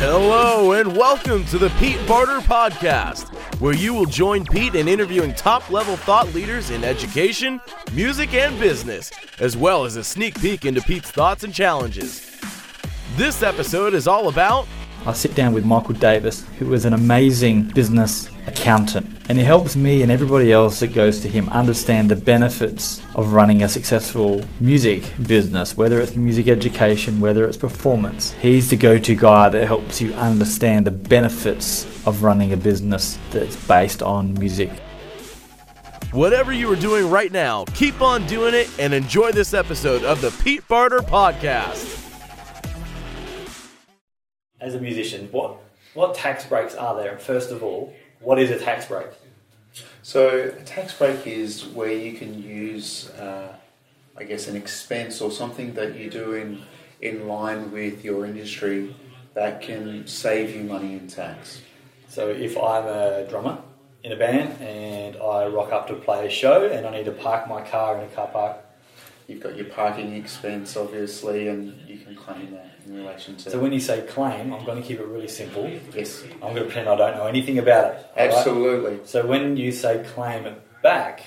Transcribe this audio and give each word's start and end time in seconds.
Hello, 0.00 0.72
and 0.72 0.96
welcome 0.96 1.44
to 1.44 1.56
the 1.56 1.70
Pete 1.78 2.04
Barter 2.08 2.40
Podcast, 2.40 3.28
where 3.60 3.74
you 3.74 3.94
will 3.94 4.06
join 4.06 4.44
Pete 4.44 4.74
in 4.74 4.88
interviewing 4.88 5.32
top 5.34 5.70
level 5.70 5.96
thought 5.96 6.32
leaders 6.34 6.70
in 6.70 6.82
education, 6.82 7.60
music, 7.92 8.34
and 8.34 8.58
business, 8.58 9.12
as 9.38 9.56
well 9.56 9.84
as 9.84 9.94
a 9.94 10.02
sneak 10.02 10.40
peek 10.40 10.64
into 10.64 10.80
Pete's 10.82 11.12
thoughts 11.12 11.44
and 11.44 11.54
challenges. 11.54 12.40
This 13.14 13.44
episode 13.44 13.94
is 13.94 14.08
all 14.08 14.26
about 14.26 14.66
I 15.06 15.12
sit 15.12 15.36
down 15.36 15.52
with 15.52 15.64
Michael 15.64 15.94
Davis, 15.94 16.44
who 16.58 16.74
is 16.74 16.84
an 16.84 16.92
amazing 16.92 17.62
business 17.68 18.28
accountant, 18.48 19.06
and 19.30 19.38
he 19.38 19.44
helps 19.44 19.76
me 19.76 20.02
and 20.02 20.10
everybody 20.10 20.50
else 20.50 20.80
that 20.80 20.92
goes 20.92 21.20
to 21.20 21.28
him 21.28 21.48
understand 21.50 22.10
the 22.10 22.16
benefits 22.16 23.00
of 23.14 23.32
running 23.32 23.62
a 23.62 23.68
successful 23.68 24.42
music 24.58 25.04
business, 25.28 25.76
whether 25.76 26.00
it's 26.00 26.16
music 26.16 26.48
education, 26.48 27.20
whether 27.20 27.44
it's 27.44 27.56
performance. 27.56 28.32
He's 28.42 28.68
the 28.70 28.76
go 28.76 28.98
to 28.98 29.14
guy 29.14 29.48
that 29.48 29.66
helps 29.68 30.00
you 30.00 30.12
understand 30.14 30.84
the 30.84 30.90
benefits 30.90 31.84
of 32.08 32.24
running 32.24 32.52
a 32.52 32.56
business 32.56 33.20
that's 33.30 33.54
based 33.68 34.02
on 34.02 34.34
music. 34.34 34.72
whatever 36.10 36.52
you 36.52 36.68
are 36.72 36.74
doing 36.74 37.08
right 37.08 37.30
now, 37.30 37.64
keep 37.66 38.00
on 38.00 38.26
doing 38.26 38.52
it 38.52 38.68
and 38.80 38.92
enjoy 38.92 39.30
this 39.30 39.54
episode 39.54 40.02
of 40.02 40.20
the 40.20 40.32
Pete 40.42 40.66
Barter 40.66 40.98
Podcast. 40.98 41.86
As 44.60 44.74
a 44.74 44.80
musician, 44.80 45.28
what, 45.30 45.58
what 45.94 46.16
tax 46.16 46.44
breaks 46.46 46.74
are 46.74 46.96
there? 46.96 47.16
First 47.16 47.52
of 47.52 47.62
all, 47.62 47.94
what 48.20 48.38
is 48.38 48.50
a 48.50 48.58
tax 48.58 48.86
break? 48.86 49.06
So 50.02 50.52
a 50.58 50.62
tax 50.62 50.94
break 50.96 51.26
is 51.26 51.66
where 51.66 51.92
you 51.92 52.12
can 52.14 52.42
use, 52.42 53.10
uh, 53.10 53.54
I 54.16 54.24
guess, 54.24 54.48
an 54.48 54.56
expense 54.56 55.20
or 55.20 55.30
something 55.30 55.74
that 55.74 55.96
you 55.96 56.10
do 56.10 56.34
in 56.34 56.62
in 57.00 57.26
line 57.28 57.72
with 57.72 58.04
your 58.04 58.26
industry 58.26 58.94
that 59.34 59.62
can 59.62 60.06
save 60.06 60.54
you 60.54 60.62
money 60.64 60.92
in 60.92 61.06
tax. 61.06 61.62
So 62.08 62.28
if 62.28 62.58
I'm 62.58 62.86
a 62.86 63.26
drummer 63.28 63.58
in 64.02 64.12
a 64.12 64.16
band 64.16 64.60
and 64.60 65.16
I 65.16 65.46
rock 65.46 65.72
up 65.72 65.86
to 65.88 65.94
play 65.94 66.26
a 66.26 66.30
show 66.30 66.68
and 66.68 66.86
I 66.86 66.90
need 66.90 67.04
to 67.06 67.12
park 67.12 67.48
my 67.48 67.62
car 67.62 67.96
in 67.96 68.04
a 68.04 68.08
car 68.08 68.28
park, 68.28 68.56
You've 69.30 69.40
got 69.40 69.56
your 69.56 69.66
parking 69.66 70.16
expense, 70.16 70.76
obviously, 70.76 71.46
and 71.46 71.88
you 71.88 71.98
can 71.98 72.16
claim 72.16 72.50
that 72.50 72.74
in 72.84 72.96
relation 72.96 73.36
to. 73.36 73.50
so 73.50 73.60
when 73.60 73.72
you 73.72 73.78
say 73.78 74.04
claim, 74.08 74.52
I'm 74.52 74.64
going 74.64 74.82
to 74.82 74.86
keep 74.86 74.98
it 74.98 75.06
really 75.06 75.28
simple. 75.28 75.70
yes, 75.94 76.24
I'm 76.42 76.52
going 76.52 76.56
to 76.56 76.64
pretend 76.64 76.88
I 76.88 76.96
don't 76.96 77.16
know 77.16 77.26
anything 77.26 77.60
about 77.60 77.94
it. 77.94 78.06
absolutely. 78.16 78.98
So 79.04 79.24
when 79.24 79.56
you 79.56 79.70
say 79.70 80.04
claim 80.14 80.46
it 80.46 80.82
back, 80.82 81.22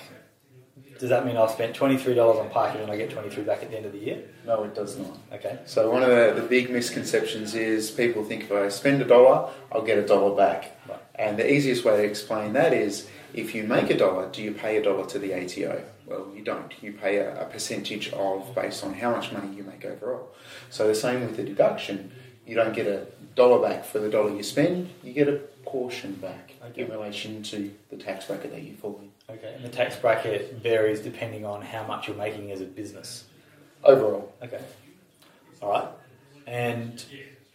does 0.99 1.11
that 1.11 1.25
mean 1.25 1.37
I've 1.37 1.51
spent 1.51 1.77
$23 1.77 2.41
on 2.41 2.49
parking 2.49 2.81
and 2.81 2.91
I 2.91 2.97
get 2.97 3.09
23 3.09 3.41
back 3.43 3.63
at 3.63 3.71
the 3.71 3.77
end 3.77 3.85
of 3.85 3.93
the 3.93 3.99
year? 3.99 4.21
No, 4.45 4.65
it 4.65 4.75
does 4.75 4.97
not. 4.97 5.17
Okay. 5.31 5.59
So 5.65 5.89
one 5.89 6.03
of 6.03 6.09
the, 6.09 6.41
the 6.41 6.45
big 6.45 6.69
misconceptions 6.69 7.55
is 7.55 7.89
people 7.89 8.25
think 8.25 8.43
if 8.43 8.51
I 8.51 8.67
spend 8.67 9.01
a 9.01 9.05
dollar, 9.05 9.49
I'll 9.71 9.81
get 9.81 9.97
a 9.97 10.05
dollar 10.05 10.35
back. 10.35 10.77
Right. 10.89 10.99
And 11.15 11.39
the 11.39 11.49
easiest 11.49 11.85
way 11.85 11.95
to 11.95 12.03
explain 12.03 12.51
that 12.53 12.73
is 12.73 13.07
if 13.33 13.55
you 13.55 13.63
make 13.63 13.89
a 13.89 13.97
dollar, 13.97 14.29
do 14.29 14.43
you 14.43 14.51
pay 14.51 14.75
a 14.75 14.83
dollar 14.83 15.05
to 15.05 15.19
the 15.19 15.33
ATO? 15.33 15.83
Well, 16.05 16.27
you 16.35 16.43
don't. 16.43 16.71
You 16.81 16.93
pay 16.93 17.17
a, 17.17 17.43
a 17.43 17.45
percentage 17.45 18.11
of 18.13 18.53
based 18.55 18.83
on 18.83 18.93
how 18.93 19.11
much 19.11 19.31
money 19.31 19.55
you 19.55 19.63
make 19.63 19.85
overall. 19.85 20.29
So 20.69 20.87
the 20.87 20.95
same 20.95 21.21
with 21.21 21.37
the 21.37 21.43
deduction. 21.43 22.11
You 22.45 22.55
don't 22.55 22.73
get 22.75 22.87
a 22.87 23.07
dollar 23.35 23.61
back 23.65 23.85
for 23.85 23.99
the 23.99 24.09
dollar 24.09 24.31
you 24.35 24.43
spend. 24.43 24.89
You 25.01 25.13
get 25.13 25.27
a 25.29 25.39
portion 25.65 26.13
back 26.15 26.53
Okay. 26.71 26.83
in 26.83 26.91
relation 26.91 27.41
to 27.43 27.73
the 27.89 27.95
tax 27.97 28.25
bracket 28.25 28.51
that 28.51 28.61
you 28.63 28.75
fall 28.75 28.99
in. 29.01 29.35
Okay. 29.35 29.53
And 29.55 29.63
the 29.63 29.69
tax 29.69 29.95
bracket 29.95 30.55
varies 30.61 30.99
depending 30.99 31.45
on 31.45 31.61
how 31.61 31.85
much 31.87 32.07
you're 32.07 32.17
making 32.17 32.51
as 32.51 32.59
a 32.61 32.65
business. 32.65 33.23
Overall, 33.83 34.33
Okay. 34.43 34.61
All 35.61 35.69
right. 35.69 35.87
And 36.47 37.03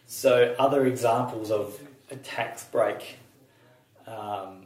so, 0.07 0.55
other 0.57 0.85
examples 0.87 1.51
of 1.51 1.79
a 2.09 2.15
tax 2.15 2.63
break 2.65 3.17
um, 4.07 4.58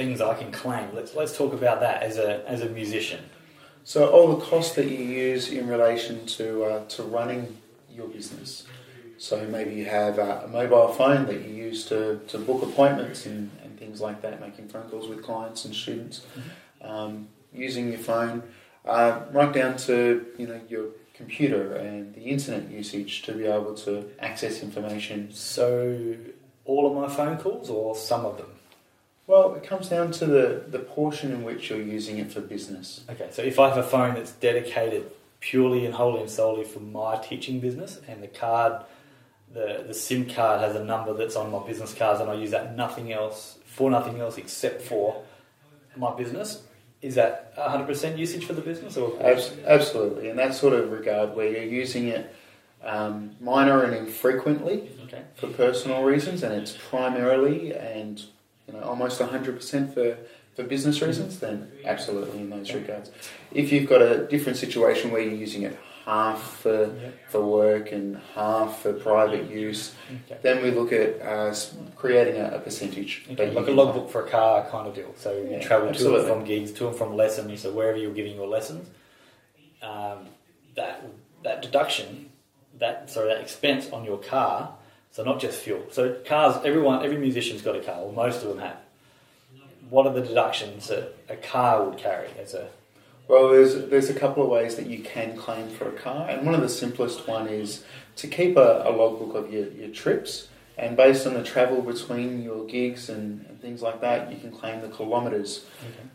things 0.00 0.22
I 0.22 0.34
can 0.34 0.50
claim. 0.50 0.86
Let's 0.94 1.14
let's 1.14 1.36
talk 1.36 1.52
about 1.52 1.80
that 1.80 2.02
as 2.02 2.16
a 2.16 2.30
as 2.48 2.62
a 2.62 2.70
musician. 2.80 3.22
So 3.84 4.08
all 4.14 4.26
the 4.34 4.42
costs 4.50 4.74
that 4.76 4.88
you 4.88 5.04
use 5.28 5.44
in 5.58 5.68
relation 5.68 6.24
to 6.38 6.46
uh, 6.64 6.84
to 6.94 7.02
running 7.02 7.58
your 7.96 8.08
business. 8.08 8.64
So 9.18 9.34
maybe 9.56 9.74
you 9.74 9.84
have 9.84 10.18
uh, 10.18 10.46
a 10.46 10.48
mobile 10.48 10.88
phone 10.88 11.26
that 11.26 11.42
you 11.46 11.52
use 11.68 11.84
to, 11.90 12.20
to 12.28 12.38
book 12.38 12.62
appointments 12.62 13.26
and, 13.26 13.50
and 13.62 13.78
things 13.78 14.00
like 14.00 14.22
that, 14.22 14.40
making 14.40 14.68
phone 14.68 14.88
calls 14.88 15.06
with 15.08 15.22
clients 15.22 15.66
and 15.66 15.74
students, 15.74 16.22
um, 16.80 17.28
using 17.52 17.90
your 17.90 17.98
phone, 17.98 18.42
uh, 18.86 19.20
right 19.32 19.52
down 19.52 19.76
to 19.88 20.24
you 20.38 20.46
know 20.46 20.60
your 20.70 20.86
computer 21.12 21.74
and 21.74 22.14
the 22.14 22.22
internet 22.34 22.70
usage 22.70 23.20
to 23.26 23.32
be 23.34 23.44
able 23.44 23.74
to 23.86 23.92
access 24.20 24.62
information. 24.62 25.30
So, 25.30 26.16
all 26.64 26.84
of 26.88 26.94
my 27.02 27.14
phone 27.14 27.36
calls 27.36 27.68
or 27.68 27.94
some 27.94 28.24
of 28.24 28.38
them. 28.38 28.52
Well, 29.30 29.54
it 29.54 29.62
comes 29.62 29.88
down 29.88 30.10
to 30.12 30.26
the, 30.26 30.64
the 30.66 30.80
portion 30.80 31.30
in 31.30 31.44
which 31.44 31.70
you're 31.70 31.80
using 31.80 32.18
it 32.18 32.32
for 32.32 32.40
business. 32.40 33.04
Okay. 33.08 33.28
So, 33.30 33.42
if 33.42 33.60
I 33.60 33.68
have 33.68 33.78
a 33.78 33.84
phone 33.84 34.14
that's 34.16 34.32
dedicated 34.32 35.08
purely 35.38 35.86
and 35.86 35.94
wholly 35.94 36.22
and 36.22 36.28
solely 36.28 36.64
for 36.64 36.80
my 36.80 37.16
teaching 37.16 37.60
business, 37.60 38.00
and 38.08 38.20
the 38.24 38.26
card, 38.26 38.82
the 39.54 39.84
the 39.86 39.94
SIM 39.94 40.28
card 40.28 40.62
has 40.62 40.74
a 40.74 40.84
number 40.84 41.14
that's 41.14 41.36
on 41.36 41.52
my 41.52 41.64
business 41.64 41.94
cards, 41.94 42.20
and 42.20 42.28
I 42.28 42.34
use 42.34 42.50
that 42.50 42.74
nothing 42.74 43.12
else 43.12 43.58
for 43.66 43.88
nothing 43.88 44.18
else 44.20 44.36
except 44.36 44.82
for 44.82 45.22
my 45.96 46.12
business. 46.16 46.64
Is 47.00 47.14
that 47.14 47.56
100% 47.56 48.18
usage 48.18 48.44
for 48.44 48.54
the 48.54 48.60
business, 48.60 48.96
or 48.96 49.16
Absolutely, 49.22 50.28
in 50.28 50.36
that 50.38 50.54
sort 50.54 50.72
of 50.72 50.90
regard, 50.90 51.36
where 51.36 51.48
you're 51.48 51.62
using 51.62 52.08
it 52.08 52.34
um, 52.82 53.36
minor 53.40 53.84
and 53.84 53.94
infrequently 53.94 54.90
okay? 55.04 55.22
for 55.36 55.46
personal 55.46 56.02
reasons, 56.02 56.42
and 56.42 56.52
it's 56.52 56.76
primarily 56.90 57.72
and 57.76 58.24
you 58.72 58.78
know 58.78 58.84
almost 58.86 59.20
100% 59.20 59.94
for 59.94 60.16
for 60.54 60.64
business 60.64 61.00
reasons, 61.00 61.38
then 61.38 61.70
absolutely 61.84 62.40
in 62.40 62.50
those 62.50 62.72
regards. 62.72 63.10
If 63.52 63.70
you've 63.72 63.88
got 63.88 64.02
a 64.02 64.26
different 64.26 64.58
situation 64.58 65.10
where 65.10 65.20
you're 65.22 65.34
using 65.34 65.62
it 65.62 65.78
half 66.04 66.42
for 66.62 66.90
for 67.28 67.40
work 67.44 67.92
and 67.92 68.18
half 68.34 68.80
for 68.82 68.92
private 68.92 69.48
use, 69.50 69.94
then 70.42 70.62
we 70.62 70.70
look 70.70 70.92
at 70.92 71.20
uh, 71.22 71.54
creating 71.96 72.36
a, 72.40 72.56
a 72.56 72.58
percentage. 72.58 73.24
Okay, 73.30 73.50
like 73.52 73.68
a 73.68 73.70
logbook 73.70 74.10
for 74.10 74.24
a 74.26 74.28
car 74.28 74.66
kind 74.70 74.88
of 74.88 74.94
deal. 74.94 75.14
So 75.16 75.32
you 75.32 75.50
Yeah, 75.50 75.60
travel 75.60 75.92
to 75.92 76.16
and 76.16 76.26
from 76.26 76.44
gigs, 76.44 76.72
to 76.72 76.88
and 76.88 76.96
from 76.96 77.16
lessons, 77.16 77.60
so 77.62 77.70
wherever 77.72 77.96
you're 77.98 78.14
giving 78.14 78.34
your 78.34 78.48
lessons, 78.48 78.88
um, 79.82 80.26
that 80.74 81.04
that 81.44 81.62
deduction, 81.62 82.30
that 82.78 83.10
sorry, 83.10 83.28
that 83.28 83.40
expense 83.40 83.90
on 83.90 84.04
your 84.04 84.18
car, 84.18 84.74
so 85.12 85.24
not 85.24 85.40
just 85.40 85.60
fuel. 85.60 85.82
So 85.90 86.16
cars, 86.24 86.56
everyone, 86.64 87.04
every 87.04 87.18
musician's 87.18 87.62
got 87.62 87.76
a 87.76 87.80
car, 87.80 88.00
or 88.00 88.12
most 88.12 88.42
of 88.42 88.48
them 88.48 88.58
have. 88.58 88.76
What 89.88 90.06
are 90.06 90.12
the 90.12 90.20
deductions 90.20 90.86
that 90.88 91.16
a 91.28 91.36
car 91.36 91.84
would 91.84 91.98
carry 91.98 92.28
as 92.40 92.54
a 92.54 92.68
Well, 93.26 93.48
there's 93.48 93.74
there's 93.90 94.08
a 94.08 94.14
couple 94.14 94.42
of 94.42 94.48
ways 94.48 94.76
that 94.76 94.86
you 94.86 95.00
can 95.00 95.36
claim 95.36 95.68
for 95.68 95.88
a 95.88 95.92
car, 95.92 96.28
and 96.28 96.46
one 96.46 96.54
of 96.54 96.60
the 96.60 96.68
simplest 96.68 97.26
one 97.26 97.48
is 97.48 97.84
to 98.16 98.28
keep 98.28 98.56
a, 98.56 98.84
a 98.86 98.90
logbook 98.90 99.34
of 99.34 99.52
your, 99.52 99.68
your 99.70 99.88
trips, 99.88 100.48
and 100.78 100.96
based 100.96 101.26
on 101.26 101.34
the 101.34 101.42
travel 101.42 101.82
between 101.82 102.42
your 102.42 102.66
gigs 102.66 103.08
and, 103.08 103.44
and 103.46 103.60
things 103.60 103.82
like 103.82 104.00
that, 104.00 104.32
you 104.32 104.38
can 104.38 104.52
claim 104.52 104.80
the 104.80 104.88
kilometres 104.88 105.66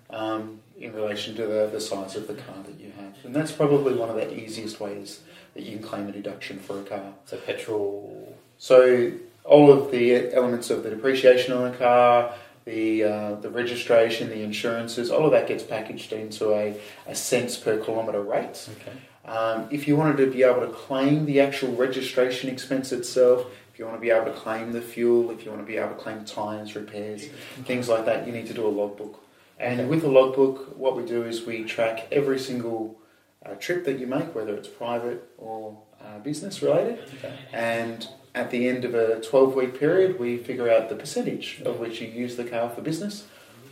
um, 0.10 0.60
in 0.80 0.94
relation 0.94 1.36
to 1.36 1.46
the, 1.46 1.70
the 1.72 1.82
size 1.82 2.16
of 2.16 2.28
the 2.28 2.34
car 2.34 2.56
that 2.66 2.80
you 2.80 2.92
have, 2.98 3.14
and 3.26 3.36
that's 3.36 3.52
probably 3.52 3.94
one 3.94 4.10
of 4.10 4.16
the 4.16 4.34
easiest 4.34 4.80
ways 4.80 5.20
that 5.54 5.64
you 5.64 5.78
can 5.78 5.86
claim 5.86 6.08
a 6.08 6.12
deduction 6.12 6.60
for 6.60 6.80
a 6.80 6.84
car. 6.84 7.14
so 7.26 7.38
petrol? 7.38 8.38
So 8.58 9.12
all 9.44 9.72
of 9.72 9.92
the 9.92 10.34
elements 10.34 10.70
of 10.70 10.84
the 10.84 10.90
depreciation 10.90 11.54
on 11.54 11.72
the 11.72 11.78
car, 11.78 12.34
the 12.66 13.04
uh, 13.04 13.36
the 13.36 13.50
registration, 13.50 14.30
the 14.30 14.42
insurances, 14.42 15.12
all 15.12 15.26
of 15.26 15.32
that 15.32 15.48
gets 15.48 15.64
packaged 15.64 16.14
into 16.14 16.52
a, 16.54 16.76
a 17.08 17.14
cents 17.16 17.58
per 17.58 17.78
kilometre 17.78 18.22
rate. 18.22 18.68
Okay. 18.82 18.98
Um, 19.26 19.68
if 19.72 19.88
you 19.88 19.96
wanted 19.96 20.18
to 20.18 20.32
be 20.32 20.44
able 20.44 20.62
to 20.62 20.72
claim 20.74 21.26
the 21.26 21.40
actual 21.42 21.72
registration 21.76 22.50
expense 22.50 22.92
itself, 22.92 23.46
if 23.74 23.80
you 23.80 23.86
want 23.86 23.98
to 23.98 24.02
be 24.02 24.10
able 24.12 24.26
to 24.26 24.32
claim 24.34 24.72
the 24.72 24.82
fuel, 24.82 25.32
if 25.32 25.44
you 25.44 25.52
want 25.52 25.62
to 25.64 25.68
be 25.68 25.78
able 25.78 25.90
to 25.90 25.96
claim 25.96 26.24
tyres, 26.26 26.76
repairs, 26.76 27.28
things 27.66 27.90
like 27.90 28.06
that, 28.06 28.26
you 28.28 28.34
need 28.34 28.48
to 28.48 28.54
do 28.54 28.66
a 28.66 28.70
logbook. 28.70 29.20
And 29.60 29.82
Okay. 29.82 29.90
with 29.90 30.04
a 30.04 30.08
logbook, 30.10 30.78
what 30.78 30.96
we 30.96 31.04
do 31.06 31.24
is 31.24 31.46
we 31.46 31.64
track 31.64 32.08
every 32.12 32.38
single 32.40 32.98
uh, 33.46 33.56
trip 33.56 33.86
that 33.86 34.00
you 34.00 34.08
make, 34.08 34.34
whether 34.34 34.56
it's 34.56 34.68
private 34.68 35.30
or 35.38 35.78
uh, 36.02 36.20
business 36.20 36.62
related. 36.62 37.00
Okay. 37.16 37.34
And 37.54 38.08
at 38.34 38.52
the 38.52 38.68
end 38.68 38.86
of 38.86 38.94
a 38.94 39.22
12 39.22 39.56
week 39.56 39.80
period, 39.80 40.20
we 40.20 40.38
figure 40.38 40.70
out 40.70 40.90
the 40.90 40.96
percentage 40.96 41.62
of 41.66 41.80
which 41.80 42.02
you 42.02 42.08
use 42.08 42.36
the 42.36 42.44
car 42.44 42.70
for 42.70 42.82
business 42.82 43.26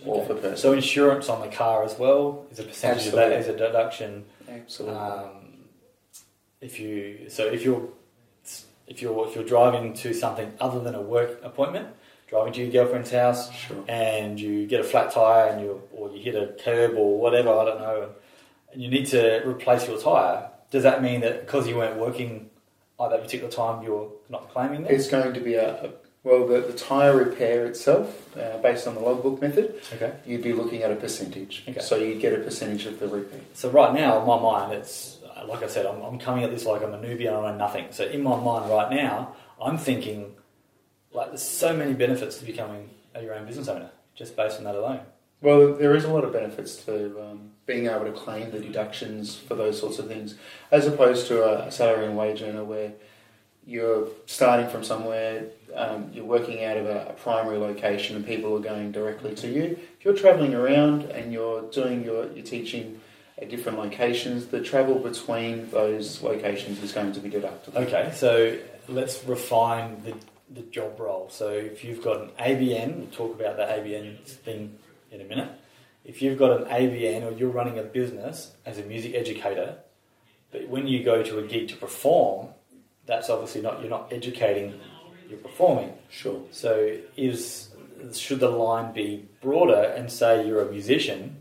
or 0.05 0.25
for 0.25 0.35
personal. 0.35 0.57
So 0.57 0.73
insurance 0.73 1.29
on 1.29 1.41
the 1.41 1.53
car 1.53 1.83
as 1.83 1.97
well 1.97 2.45
is 2.51 2.59
a 2.59 2.63
percentage 2.63 3.07
of 3.07 3.13
that 3.13 3.31
as 3.31 3.47
a 3.47 3.55
deduction. 3.55 4.25
Absolutely. 4.49 4.97
Um, 4.97 5.29
if 6.61 6.79
you 6.79 7.29
so 7.29 7.45
if 7.45 7.63
you're 7.63 7.89
if 8.87 9.01
you're 9.01 9.27
if 9.27 9.35
you're 9.35 9.43
driving 9.43 9.93
to 9.95 10.13
something 10.13 10.53
other 10.59 10.79
than 10.79 10.95
a 10.95 11.01
work 11.01 11.39
appointment, 11.43 11.87
driving 12.27 12.53
to 12.53 12.61
your 12.63 12.71
girlfriend's 12.71 13.11
house, 13.11 13.51
sure. 13.51 13.83
and 13.87 14.39
you 14.39 14.65
get 14.65 14.79
a 14.79 14.83
flat 14.83 15.11
tire 15.11 15.49
and 15.49 15.61
you 15.61 15.81
or 15.91 16.09
you 16.11 16.21
hit 16.21 16.35
a 16.35 16.55
curb 16.63 16.95
or 16.95 17.19
whatever 17.19 17.49
I 17.49 17.65
don't 17.65 17.79
know, 17.79 18.09
and 18.73 18.81
you 18.81 18.89
need 18.89 19.05
to 19.07 19.43
replace 19.47 19.87
your 19.87 19.99
tire, 19.99 20.49
Does 20.71 20.83
that 20.83 21.01
mean 21.01 21.21
that 21.21 21.45
because 21.45 21.67
you 21.67 21.77
weren't 21.77 21.97
working 21.99 22.49
at 22.99 23.09
that 23.11 23.21
particular 23.21 23.51
time, 23.51 23.83
you're 23.83 24.11
not 24.29 24.49
claiming 24.51 24.83
that? 24.83 24.91
It's 24.91 25.07
going 25.07 25.33
to 25.33 25.39
be 25.39 25.55
a, 25.55 25.85
a 25.85 25.89
well, 26.23 26.47
the, 26.47 26.61
the 26.61 26.73
tyre 26.73 27.15
repair 27.17 27.65
itself, 27.65 28.07
uh, 28.37 28.57
based 28.59 28.87
on 28.87 28.95
the 28.95 29.01
logbook 29.01 29.41
method, 29.41 29.81
Okay. 29.93 30.13
you'd 30.25 30.41
be 30.41 30.53
looking 30.53 30.81
at 30.81 30.89
a 30.89 30.95
percentage. 30.95 31.63
Okay. 31.67 31.81
So 31.81 31.97
you'd 31.97 32.21
get 32.21 32.31
a 32.33 32.37
percentage 32.41 32.85
of 32.85 32.97
the 32.99 33.09
repair. 33.09 33.41
So 33.53 33.69
right 33.69 33.93
now, 33.93 34.21
in 34.21 34.27
my 34.27 34.39
mind, 34.39 34.71
it's 34.73 35.17
uh, 35.35 35.45
like 35.47 35.63
I 35.63 35.67
said, 35.67 35.85
I'm, 35.85 36.01
I'm 36.01 36.17
coming 36.19 36.45
at 36.45 36.51
this 36.51 36.65
like 36.65 36.81
I'm 36.81 36.93
a 36.93 36.97
newbie 36.97 37.27
and 37.27 37.35
I 37.35 37.51
know 37.51 37.57
nothing. 37.57 37.87
So 37.91 38.05
in 38.05 38.23
my 38.23 38.37
mind 38.39 38.71
right 38.71 38.89
now, 38.89 39.35
I'm 39.61 39.77
thinking 39.77 40.33
like 41.11 41.27
there's 41.27 41.43
so 41.43 41.75
many 41.75 41.93
benefits 41.93 42.37
to 42.37 42.45
becoming 42.45 42.89
a 43.13 43.21
your 43.21 43.33
own 43.35 43.45
business 43.45 43.67
owner 43.67 43.91
just 44.15 44.35
based 44.37 44.57
on 44.59 44.63
that 44.63 44.75
alone. 44.75 45.01
Well, 45.43 45.73
there 45.73 45.93
is 45.93 46.05
a 46.05 46.07
lot 46.07 46.23
of 46.23 46.31
benefits 46.31 46.77
to 46.85 47.21
um, 47.21 47.51
being 47.65 47.87
able 47.87 48.05
to 48.05 48.13
claim 48.13 48.51
the 48.51 48.59
deductions 48.59 49.35
for 49.35 49.55
those 49.55 49.77
sorts 49.77 49.99
of 49.99 50.07
things, 50.07 50.35
as 50.71 50.87
opposed 50.87 51.27
to 51.27 51.43
a, 51.43 51.69
salary 51.69 52.05
and 52.05 52.17
wage 52.17 52.41
earner 52.41 52.63
where 52.63 52.93
you're 53.67 54.07
starting 54.25 54.69
from 54.69 54.85
somewhere, 54.85 55.47
um, 55.75 56.09
you're 56.13 56.23
working 56.23 56.63
out 56.63 56.77
of 56.77 56.85
a, 56.85 57.07
a 57.09 57.13
primary 57.13 57.57
location, 57.57 58.15
and 58.15 58.25
people 58.25 58.55
are 58.55 58.61
going 58.61 58.93
directly 58.93 59.35
to 59.35 59.49
you. 59.49 59.77
If 59.99 60.05
you're 60.05 60.15
travelling 60.15 60.53
around 60.53 61.03
and 61.11 61.33
you're 61.33 61.63
doing 61.71 62.05
your 62.05 62.31
you're 62.31 62.45
teaching 62.45 63.01
at 63.37 63.49
different 63.49 63.77
locations, 63.77 64.45
the 64.45 64.61
travel 64.61 64.95
between 64.95 65.69
those 65.71 66.21
locations 66.21 66.81
is 66.81 66.93
going 66.93 67.11
to 67.11 67.19
be 67.19 67.27
deducted. 67.27 67.75
Okay, 67.75 68.13
so 68.15 68.57
let's 68.87 69.25
refine 69.25 70.01
the, 70.05 70.15
the 70.53 70.65
job 70.69 70.97
role. 71.01 71.27
So 71.29 71.49
if 71.49 71.83
you've 71.83 72.01
got 72.01 72.21
an 72.21 72.29
ABN, 72.39 72.95
we'll 72.95 73.07
talk 73.07 73.37
about 73.37 73.57
the 73.57 73.63
ABN 73.63 74.23
thing 74.23 74.77
in 75.13 75.21
a 75.21 75.23
minute. 75.23 75.49
If 76.03 76.21
you've 76.21 76.37
got 76.37 76.59
an 76.61 76.67
ABN 76.67 77.23
or 77.23 77.37
you're 77.37 77.49
running 77.49 77.79
a 77.79 77.83
business 77.83 78.51
as 78.65 78.77
a 78.77 78.83
music 78.83 79.13
educator, 79.15 79.77
but 80.51 80.67
when 80.67 80.87
you 80.87 81.03
go 81.03 81.23
to 81.23 81.39
a 81.39 81.43
gig 81.43 81.69
to 81.69 81.75
perform, 81.77 82.49
that's 83.05 83.29
obviously 83.29 83.61
not 83.61 83.79
you're 83.79 83.89
not 83.89 84.11
educating, 84.11 84.79
you're 85.29 85.39
performing. 85.39 85.93
Sure. 86.09 86.41
So 86.51 86.97
is 87.15 87.69
should 88.13 88.41
the 88.41 88.49
line 88.49 88.91
be 88.93 89.25
broader 89.41 89.93
and 89.95 90.11
say 90.11 90.45
you're 90.45 90.61
a 90.67 90.69
musician, 90.69 91.37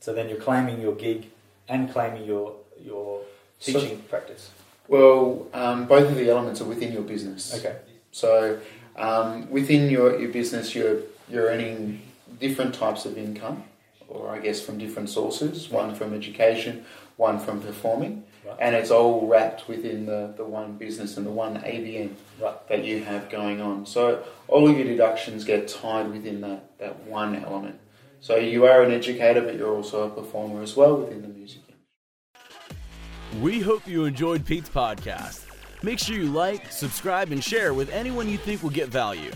so 0.00 0.14
then 0.14 0.28
you're 0.28 0.40
claiming 0.40 0.80
your 0.80 0.94
gig 0.94 1.26
and 1.68 1.90
claiming 1.92 2.24
your 2.24 2.54
your 2.82 3.20
So- 3.58 3.80
teaching 3.80 3.98
practice. 4.08 4.50
Well, 4.86 5.46
um, 5.54 5.86
both 5.86 6.10
of 6.10 6.16
the 6.16 6.28
elements 6.28 6.60
are 6.60 6.66
within 6.66 6.92
your 6.92 7.00
business. 7.02 7.54
Okay. 7.58 7.76
So 8.12 8.58
um, 8.96 9.50
within 9.50 9.88
your, 9.90 10.18
your 10.20 10.28
business, 10.30 10.74
you're 10.74 10.98
you're 11.28 11.46
earning 11.46 12.02
different 12.38 12.74
types 12.74 13.04
of 13.04 13.16
income, 13.18 13.64
or 14.08 14.30
I 14.30 14.38
guess 14.38 14.60
from 14.60 14.78
different 14.78 15.08
sources. 15.10 15.68
One 15.70 15.94
from 15.94 16.14
education, 16.14 16.84
one 17.16 17.38
from 17.38 17.60
performing, 17.60 18.24
Right. 18.44 18.56
and 18.60 18.74
it's 18.74 18.90
all 18.90 19.26
wrapped 19.26 19.68
within 19.68 20.04
the, 20.06 20.34
the 20.36 20.44
one 20.44 20.76
business 20.76 21.16
and 21.16 21.24
the 21.26 21.30
one 21.30 21.56
ABN 21.62 22.10
Right. 22.40 22.68
that 22.68 22.84
you 22.84 23.02
have 23.04 23.30
going 23.30 23.60
on. 23.62 23.86
So 23.86 24.22
all 24.48 24.68
of 24.68 24.76
your 24.76 24.86
deductions 24.86 25.44
get 25.44 25.68
tied 25.68 26.10
within 26.10 26.40
that, 26.42 26.78
that 26.78 27.04
one 27.06 27.36
element. 27.36 27.78
So 28.20 28.36
you 28.36 28.66
are 28.66 28.82
an 28.82 28.90
educator, 28.90 29.40
but 29.42 29.56
you're 29.56 29.74
also 29.74 30.06
a 30.06 30.10
performer 30.10 30.62
as 30.62 30.76
well 30.76 30.96
within 30.96 31.22
the 31.22 31.28
music 31.28 31.62
industry. 31.68 33.40
We 33.42 33.60
hope 33.60 33.86
you 33.86 34.04
enjoyed 34.04 34.44
Pete's 34.44 34.68
podcast. 34.68 35.44
Make 35.82 35.98
sure 35.98 36.16
you 36.16 36.30
like, 36.30 36.70
subscribe, 36.72 37.32
and 37.32 37.42
share 37.44 37.74
with 37.74 37.90
anyone 37.90 38.28
you 38.28 38.38
think 38.38 38.62
will 38.62 38.70
get 38.70 38.88
value. 38.88 39.30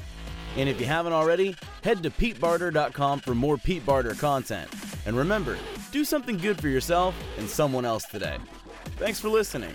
And 0.56 0.68
if 0.68 0.80
you 0.80 0.86
haven't 0.86 1.12
already, 1.12 1.54
head 1.82 2.02
to 2.02 2.10
PeteBarter.com 2.10 3.20
for 3.20 3.34
more 3.34 3.56
Pete 3.58 3.84
Barter 3.84 4.14
content. 4.14 4.70
And 5.06 5.16
remember, 5.16 5.56
do 5.92 6.04
something 6.04 6.36
good 6.36 6.60
for 6.60 6.68
yourself 6.68 7.14
and 7.38 7.48
someone 7.48 7.84
else 7.84 8.04
today. 8.04 8.38
Thanks 8.96 9.20
for 9.20 9.28
listening. 9.28 9.74